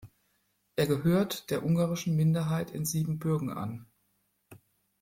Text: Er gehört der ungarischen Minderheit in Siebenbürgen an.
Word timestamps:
Er 0.77 0.87
gehört 0.87 1.51
der 1.51 1.63
ungarischen 1.63 2.15
Minderheit 2.15 2.71
in 2.71 2.85
Siebenbürgen 2.85 3.51
an. 3.51 3.85